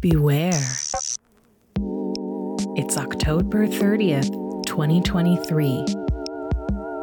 [0.00, 0.62] Beware.
[2.74, 4.32] It's October 30th,
[4.64, 5.84] 2023.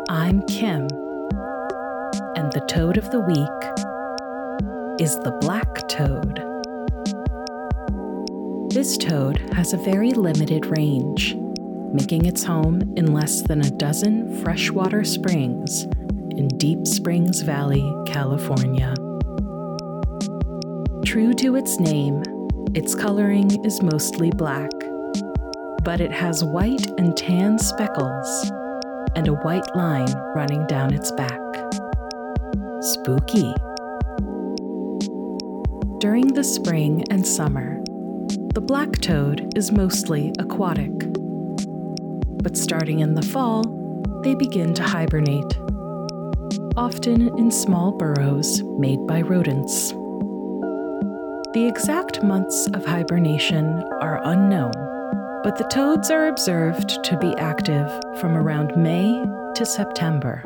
[0.09, 0.87] I'm Kim,
[2.35, 3.61] and the toad of the week
[4.99, 6.41] is the black toad.
[8.73, 11.35] This toad has a very limited range,
[11.93, 15.83] making its home in less than a dozen freshwater springs
[16.31, 18.95] in Deep Springs Valley, California.
[21.05, 22.23] True to its name,
[22.77, 24.69] its coloring is mostly black,
[25.83, 28.51] but it has white and tan speckles
[29.15, 31.41] and a white line running down its back.
[32.81, 33.51] Spooky.
[35.97, 37.81] During the spring and summer,
[38.53, 40.93] the black toad is mostly aquatic.
[42.43, 43.63] But starting in the fall,
[44.23, 45.57] they begin to hibernate,
[46.77, 49.95] often in small burrows made by rodents.
[51.57, 54.73] The exact months of hibernation are unknown,
[55.41, 60.43] but the toads are observed to be active from around May to September.